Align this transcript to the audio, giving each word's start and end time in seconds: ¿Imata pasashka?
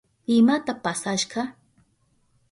¿Imata 0.37 0.73
pasashka? 0.83 1.41